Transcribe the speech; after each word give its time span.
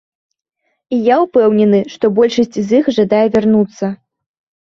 І 0.95 0.97
я 1.07 1.17
ўпэўнены, 1.25 1.81
што 1.95 2.05
большасць 2.19 2.57
з 2.69 2.79
іх 2.79 2.85
жадае 2.97 3.23
вярнуцца. 3.35 3.85